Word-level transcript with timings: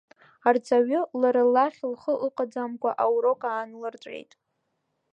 Арҵаҩы, 0.47 0.99
лара 1.19 1.43
лахь 1.53 1.81
лхы 1.91 2.13
ыҟаӡамкәа, 2.27 2.91
аурок 3.03 3.41
аанлырҵәеит. 3.49 4.31